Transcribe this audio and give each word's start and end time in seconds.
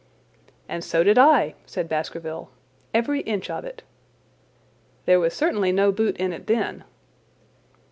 "And 0.67 0.83
so 0.83 1.03
did 1.03 1.19
I," 1.19 1.53
said 1.67 1.87
Baskerville. 1.87 2.49
"Every 2.91 3.19
inch 3.19 3.51
of 3.51 3.63
it." 3.65 3.83
"There 5.05 5.19
was 5.19 5.35
certainly 5.35 5.71
no 5.71 5.91
boot 5.91 6.17
in 6.17 6.33
it 6.33 6.47
then." 6.47 6.85